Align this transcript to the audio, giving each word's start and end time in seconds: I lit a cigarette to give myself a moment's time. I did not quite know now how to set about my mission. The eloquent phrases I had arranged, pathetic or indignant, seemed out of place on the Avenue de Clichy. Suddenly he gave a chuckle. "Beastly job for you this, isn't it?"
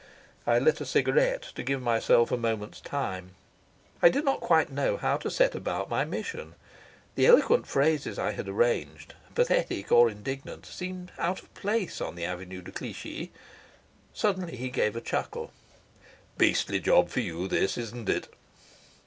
I 0.47 0.57
lit 0.57 0.81
a 0.81 0.85
cigarette 0.87 1.43
to 1.53 1.61
give 1.61 1.79
myself 1.79 2.31
a 2.31 2.35
moment's 2.35 2.81
time. 2.81 3.35
I 4.01 4.09
did 4.09 4.25
not 4.25 4.39
quite 4.39 4.71
know 4.71 4.93
now 4.93 4.97
how 4.97 5.17
to 5.17 5.29
set 5.29 5.53
about 5.53 5.91
my 5.91 6.05
mission. 6.05 6.55
The 7.13 7.27
eloquent 7.27 7.67
phrases 7.67 8.17
I 8.17 8.31
had 8.31 8.49
arranged, 8.49 9.13
pathetic 9.35 9.91
or 9.91 10.09
indignant, 10.09 10.65
seemed 10.65 11.11
out 11.19 11.41
of 11.43 11.53
place 11.53 12.01
on 12.01 12.15
the 12.15 12.25
Avenue 12.25 12.63
de 12.63 12.71
Clichy. 12.71 13.31
Suddenly 14.11 14.55
he 14.57 14.71
gave 14.71 14.95
a 14.95 15.01
chuckle. 15.01 15.51
"Beastly 16.35 16.79
job 16.79 17.09
for 17.09 17.19
you 17.19 17.47
this, 17.47 17.77
isn't 17.77 18.09
it?" 18.09 18.27